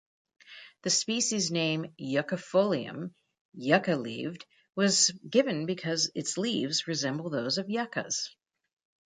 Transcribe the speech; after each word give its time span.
The 0.81 0.89
species 0.89 1.51
name 1.51 1.93
"yuccifolium" 2.01 3.13
"yucca-leaved" 3.53 4.47
was 4.75 5.11
given 5.29 5.67
because 5.67 6.09
its 6.15 6.39
leaves 6.39 6.87
resemble 6.87 7.29
those 7.29 7.59
of 7.59 7.69
yuccas. 7.69 8.35